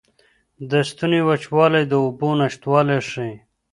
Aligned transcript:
د 0.69 0.71
ستوني 0.89 1.21
وچوالی 1.27 1.83
د 1.87 1.93
اوبو 2.03 2.29
نشتوالی 2.39 2.99
ښيي. 3.09 3.33